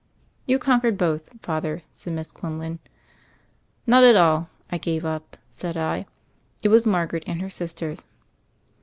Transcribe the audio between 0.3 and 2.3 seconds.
"You conquered both, Father," said